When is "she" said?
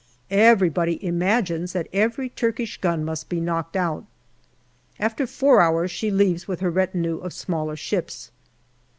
5.91-6.09